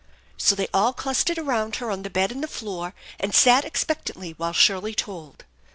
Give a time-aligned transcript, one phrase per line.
[0.35, 4.31] So they all clustered around her on the bed and the floor, and sat expectantly
[4.31, 5.45] while Shirley told.